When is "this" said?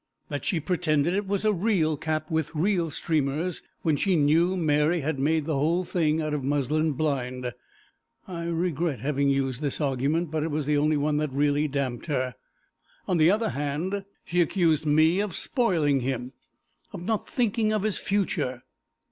9.61-9.79